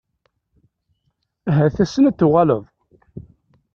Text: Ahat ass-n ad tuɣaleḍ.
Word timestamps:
Ahat 1.49 1.77
ass-n 1.83 2.07
ad 2.09 2.15
tuɣaleḍ. 2.19 2.63